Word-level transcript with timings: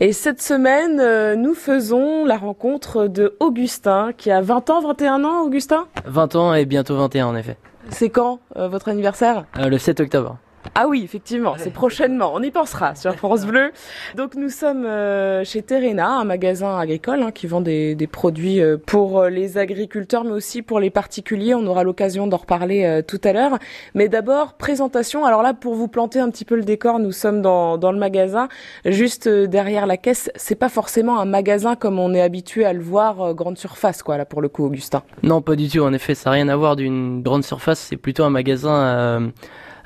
Et 0.00 0.12
cette 0.12 0.42
semaine, 0.42 0.98
euh, 0.98 1.36
nous 1.36 1.54
faisons 1.54 2.24
la 2.24 2.36
rencontre 2.36 3.06
de 3.06 3.36
Augustin, 3.38 4.10
qui 4.12 4.32
a 4.32 4.40
20 4.40 4.70
ans, 4.70 4.80
21 4.80 5.22
ans, 5.22 5.42
Augustin? 5.42 5.86
20 6.04 6.34
ans 6.34 6.52
et 6.52 6.64
bientôt 6.64 6.96
21 6.96 7.28
en 7.28 7.36
effet. 7.36 7.56
C'est 7.90 8.10
quand 8.10 8.40
euh, 8.56 8.66
votre 8.66 8.88
anniversaire? 8.88 9.44
Euh, 9.56 9.68
le 9.68 9.78
7 9.78 10.00
octobre. 10.00 10.36
Ah 10.74 10.88
oui, 10.88 11.02
effectivement, 11.04 11.54
c'est 11.58 11.72
prochainement. 11.72 12.32
On 12.34 12.42
y 12.42 12.50
pensera 12.50 12.94
sur 12.94 13.14
France 13.14 13.46
Bleu. 13.46 13.72
Donc 14.16 14.34
nous 14.34 14.48
sommes 14.48 14.84
euh, 14.84 15.44
chez 15.44 15.62
Terena, 15.62 16.08
un 16.08 16.24
magasin 16.24 16.78
agricole 16.78 17.22
hein, 17.22 17.30
qui 17.30 17.46
vend 17.46 17.60
des, 17.60 17.94
des 17.94 18.06
produits 18.06 18.60
euh, 18.60 18.76
pour 18.76 19.20
euh, 19.20 19.28
les 19.30 19.58
agriculteurs, 19.58 20.24
mais 20.24 20.32
aussi 20.32 20.62
pour 20.62 20.80
les 20.80 20.90
particuliers. 20.90 21.54
On 21.54 21.66
aura 21.66 21.84
l'occasion 21.84 22.26
d'en 22.26 22.36
reparler 22.38 22.84
euh, 22.84 23.02
tout 23.02 23.20
à 23.24 23.32
l'heure. 23.32 23.58
Mais 23.94 24.08
d'abord, 24.08 24.54
présentation. 24.54 25.24
Alors 25.24 25.42
là, 25.42 25.54
pour 25.54 25.74
vous 25.74 25.88
planter 25.88 26.20
un 26.20 26.30
petit 26.30 26.44
peu 26.44 26.56
le 26.56 26.64
décor, 26.64 26.98
nous 26.98 27.12
sommes 27.12 27.42
dans, 27.42 27.78
dans 27.78 27.92
le 27.92 27.98
magasin, 27.98 28.48
juste 28.84 29.28
derrière 29.28 29.86
la 29.86 29.96
caisse. 29.96 30.30
C'est 30.34 30.54
pas 30.54 30.68
forcément 30.68 31.18
un 31.18 31.24
magasin 31.24 31.76
comme 31.76 31.98
on 31.98 32.14
est 32.14 32.20
habitué 32.20 32.64
à 32.64 32.72
le 32.72 32.80
voir, 32.80 33.20
euh, 33.20 33.34
grande 33.34 33.58
surface, 33.58 34.02
quoi, 34.02 34.16
là 34.16 34.24
pour 34.24 34.42
le 34.42 34.48
coup, 34.48 34.64
Augustin. 34.64 35.02
Non, 35.22 35.42
pas 35.42 35.56
du 35.56 35.68
tout. 35.68 35.80
En 35.80 35.92
effet, 35.92 36.14
ça 36.14 36.30
n'a 36.30 36.34
rien 36.34 36.48
à 36.48 36.56
voir 36.56 36.76
d'une 36.76 37.22
grande 37.22 37.44
surface. 37.44 37.78
C'est 37.78 37.96
plutôt 37.96 38.24
un 38.24 38.30
magasin 38.30 38.74
euh, 38.74 39.28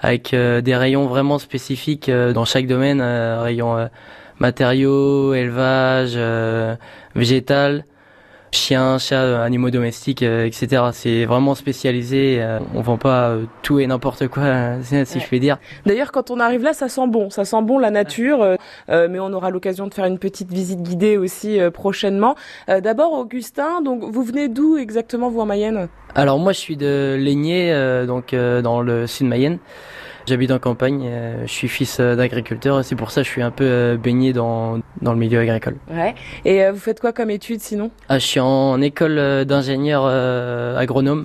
avec 0.00 0.32
euh, 0.34 0.60
des 0.60 0.76
rayons 0.76 1.06
vraiment 1.06 1.38
spécifiques 1.38 2.08
euh, 2.08 2.32
dans 2.32 2.44
chaque 2.44 2.66
domaine. 2.66 3.00
euh, 3.00 3.42
rayons 3.42 3.76
euh, 3.76 3.86
matériaux, 4.38 5.34
élevage, 5.34 6.16
végétal, 7.16 7.84
chiens, 8.52 8.98
chats, 8.98 9.22
euh, 9.22 9.42
animaux 9.44 9.70
domestiques, 9.70 10.22
euh, 10.22 10.46
etc. 10.46 10.82
C'est 10.92 11.24
vraiment 11.24 11.54
spécialisé. 11.54 12.38
euh, 12.40 12.58
on 12.74 12.80
vend 12.80 12.96
pas 12.96 13.28
euh, 13.30 13.44
tout 13.62 13.78
et 13.80 13.86
n'importe 13.86 14.28
quoi, 14.28 14.42
si 14.82 14.94
Ouais. 14.94 15.04
je 15.06 15.26
puis 15.26 15.40
dire. 15.40 15.58
D'ailleurs, 15.86 16.12
quand 16.12 16.30
on 16.30 16.40
arrive 16.40 16.62
là, 16.62 16.72
ça 16.72 16.88
sent 16.88 17.06
bon, 17.08 17.30
ça 17.30 17.44
sent 17.44 17.62
bon 17.62 17.78
la 17.78 17.90
nature, 17.90 18.42
euh, 18.42 18.56
euh, 18.90 19.08
mais 19.10 19.18
on 19.20 19.32
aura 19.32 19.50
l'occasion 19.50 19.86
de 19.86 19.94
faire 19.94 20.06
une 20.06 20.18
petite 20.18 20.52
visite 20.52 20.82
guidée 20.82 21.16
aussi 21.16 21.60
euh, 21.60 21.70
prochainement. 21.70 22.34
Euh, 22.68 22.80
D'abord, 22.80 23.12
Augustin, 23.12 23.82
donc 23.82 24.02
vous 24.04 24.22
venez 24.22 24.48
d'où 24.48 24.76
exactement 24.78 25.28
vous 25.30 25.40
en 25.40 25.46
Mayenne? 25.46 25.88
Alors 26.14 26.38
moi 26.38 26.52
je 26.52 26.58
suis 26.58 26.76
de 26.76 27.16
Laigné, 27.20 27.72
euh, 27.72 28.06
donc 28.06 28.32
euh, 28.32 28.62
dans 28.62 28.80
le 28.80 29.06
sud 29.06 29.26
de 29.26 29.30
Mayenne. 29.30 29.58
J'habite 30.28 30.50
en 30.50 30.58
campagne, 30.58 31.06
euh, 31.06 31.46
je 31.46 31.50
suis 31.50 31.68
fils 31.68 32.00
euh, 32.00 32.14
d'agriculteur, 32.14 32.84
c'est 32.84 32.96
pour 32.96 33.10
ça 33.10 33.22
que 33.22 33.26
je 33.26 33.30
suis 33.32 33.40
un 33.40 33.50
peu 33.50 33.64
euh, 33.64 33.96
baigné 33.96 34.34
dans, 34.34 34.78
dans 35.00 35.14
le 35.14 35.18
milieu 35.18 35.40
agricole. 35.40 35.76
Ouais. 35.90 36.14
Et 36.44 36.70
vous 36.70 36.78
faites 36.78 37.00
quoi 37.00 37.12
comme 37.12 37.30
études 37.30 37.60
sinon? 37.62 37.90
Ah, 38.10 38.18
je 38.18 38.26
suis 38.26 38.38
en 38.40 38.78
école 38.82 39.46
d'ingénieur 39.46 40.04
agronome 40.76 41.24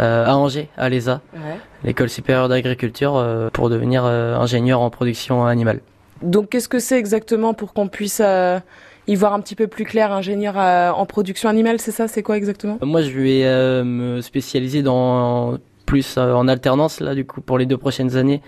à 0.00 0.36
Angers, 0.36 0.68
à 0.76 0.88
l'ESA, 0.88 1.20
Ouais. 1.34 1.56
l'école 1.84 2.08
supérieure 2.08 2.48
d'agriculture, 2.48 3.24
pour 3.52 3.70
devenir 3.70 4.04
ingénieur 4.04 4.80
en 4.80 4.90
production 4.90 5.46
animale. 5.46 5.78
Donc 6.22 6.48
qu'est-ce 6.48 6.68
que 6.68 6.80
c'est 6.80 6.98
exactement 6.98 7.54
pour 7.54 7.72
qu'on 7.74 7.86
puisse 7.88 8.20
euh, 8.24 8.58
y 9.06 9.14
voir 9.14 9.34
un 9.34 9.40
petit 9.40 9.54
peu 9.54 9.66
plus 9.68 9.84
clair, 9.84 10.12
ingénieur 10.12 10.54
euh, 10.58 10.90
en 10.90 11.06
production 11.06 11.48
animale, 11.48 11.78
c'est 11.80 11.90
ça 11.92 12.08
C'est 12.08 12.22
quoi 12.22 12.36
exactement? 12.36 12.78
Moi 12.82 13.02
je 13.02 13.10
vais 13.10 13.44
euh, 13.44 13.84
me 13.84 14.20
spécialiser 14.20 14.82
dans 14.82 15.58
plus 15.92 16.16
euh, 16.16 16.32
en 16.32 16.48
alternance 16.48 17.00
là 17.00 17.14
du 17.14 17.26
coup 17.26 17.42
pour 17.42 17.58
les 17.58 17.66
deux 17.66 17.76
prochaines 17.76 18.16
années, 18.16 18.40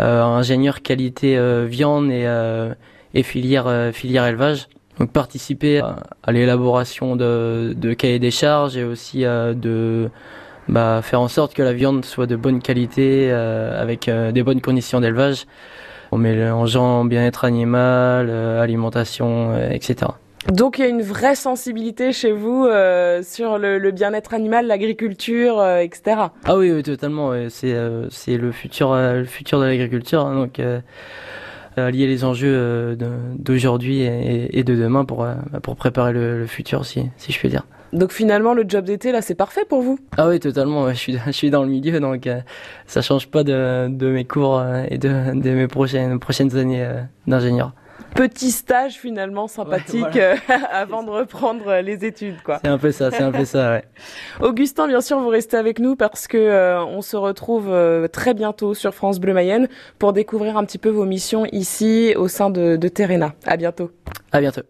euh, 0.00 0.22
ingénieur 0.22 0.82
qualité 0.82 1.38
euh, 1.38 1.64
viande 1.66 2.10
et, 2.10 2.26
et 3.14 3.22
filière 3.22 3.90
filière 3.94 4.26
élevage. 4.26 4.68
Donc 4.98 5.10
participer 5.10 5.78
à, 5.78 6.30
l'élaboration 6.30 7.16
de, 7.16 7.72
de 7.74 7.94
cahiers 7.94 8.18
des 8.18 8.30
charges 8.30 8.76
et 8.76 8.84
aussi 8.84 9.22
de 9.22 10.10
bah, 10.68 11.00
faire 11.02 11.22
en 11.22 11.28
sorte 11.28 11.54
que 11.54 11.62
la 11.62 11.72
viande 11.72 12.04
soit 12.04 12.26
de 12.26 12.36
bonne 12.36 12.60
qualité 12.60 13.32
avec 13.32 14.10
des 14.10 14.42
bonnes 14.42 14.60
conditions 14.60 15.00
d'élevage 15.00 15.46
en 16.10 16.18
mélangeant 16.18 17.06
bien-être 17.06 17.46
animal, 17.46 18.28
alimentation, 18.28 19.56
etc. 19.70 20.08
Donc 20.48 20.78
il 20.78 20.82
y 20.82 20.84
a 20.84 20.88
une 20.88 21.02
vraie 21.02 21.34
sensibilité 21.34 22.12
chez 22.12 22.32
vous 22.32 22.64
euh, 22.64 23.22
sur 23.22 23.58
le, 23.58 23.78
le 23.78 23.90
bien-être 23.90 24.32
animal, 24.34 24.66
l'agriculture, 24.66 25.60
euh, 25.60 25.78
etc. 25.78 26.16
Ah 26.44 26.56
oui, 26.56 26.72
oui 26.72 26.82
totalement. 26.82 27.28
ouais. 27.28 27.48
C'est 27.50 27.72
euh, 27.74 28.08
c'est 28.10 28.36
le 28.36 28.50
futur 28.50 28.92
euh, 28.92 29.18
le 29.18 29.24
futur 29.24 29.60
de 29.60 29.66
l'agriculture. 29.66 30.24
hein, 30.26 30.34
donc 30.34 30.58
euh, 30.58 30.80
allier 31.76 32.06
les 32.06 32.24
enjeux 32.24 32.52
euh, 32.52 32.96
d'aujourd'hui 33.38 34.00
et, 34.00 34.58
et 34.58 34.64
de 34.64 34.74
demain 34.74 35.04
pour 35.04 35.24
euh, 35.24 35.34
pour 35.62 35.76
préparer 35.76 36.12
le, 36.12 36.38
le 36.40 36.46
futur, 36.46 36.84
si 36.86 37.10
si 37.16 37.32
je 37.32 37.38
puis 37.38 37.48
dire. 37.50 37.64
Donc 37.92 38.12
finalement, 38.12 38.54
le 38.54 38.64
job 38.66 38.84
d'été, 38.84 39.10
là, 39.12 39.20
c'est 39.20 39.34
parfait 39.34 39.64
pour 39.68 39.82
vous? 39.82 39.98
Ah 40.16 40.28
oui, 40.28 40.38
totalement. 40.38 40.84
ouais, 40.84 40.94
Je 40.94 40.98
suis 41.00 41.18
je 41.26 41.30
suis 41.32 41.50
dans 41.50 41.62
le 41.64 41.68
milieu, 41.68 42.00
donc 42.00 42.26
euh, 42.26 42.40
ça 42.86 43.02
change 43.02 43.28
pas 43.28 43.44
de 43.44 43.88
de 43.88 44.06
mes 44.10 44.24
cours 44.24 44.58
euh, 44.58 44.84
et 44.88 44.96
de 44.96 45.08
de 45.38 45.50
mes 45.50 45.68
prochaines 45.68 46.18
prochaines 46.18 46.56
années 46.56 46.82
euh, 46.84 47.02
d'ingénieur. 47.26 47.72
Petit 48.14 48.50
stage 48.50 48.94
finalement 48.94 49.46
sympathique 49.48 50.04
Ouais, 50.14 50.20
euh, 50.20 50.36
avant 50.72 51.02
de 51.02 51.10
reprendre 51.10 51.68
euh, 51.68 51.82
les 51.82 52.04
études, 52.04 52.42
quoi. 52.42 52.58
C'est 52.62 52.70
un 52.70 52.78
peu 52.78 52.92
ça, 52.92 53.10
c'est 53.10 53.22
un 53.22 53.32
peu 53.32 53.44
ça. 53.44 53.70
Ouais. 53.72 53.84
Augustin, 54.40 54.88
bien 54.88 55.00
sûr, 55.00 55.18
vous 55.20 55.28
restez 55.28 55.56
avec 55.56 55.78
nous 55.78 55.96
parce 55.96 56.26
que 56.26 56.36
euh, 56.36 56.84
on 56.84 57.02
se 57.02 57.16
retrouve 57.16 57.68
euh, 57.70 58.08
très 58.08 58.34
bientôt 58.34 58.74
sur 58.74 58.94
France 58.94 59.20
Bleu 59.20 59.32
Mayenne 59.32 59.68
pour 59.98 60.12
découvrir 60.12 60.56
un 60.56 60.64
petit 60.64 60.78
peu 60.78 60.90
vos 60.90 61.04
missions 61.04 61.46
ici 61.52 62.14
au 62.16 62.28
sein 62.28 62.50
de, 62.50 62.76
de 62.76 62.88
Terena. 62.88 63.34
À 63.46 63.56
bientôt. 63.56 63.90
À 64.32 64.40
bientôt. 64.40 64.62